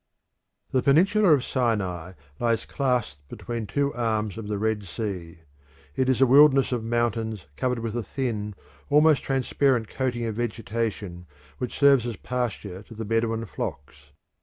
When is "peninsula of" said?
0.81-1.43